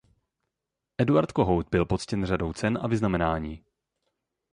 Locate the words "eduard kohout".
0.97-1.69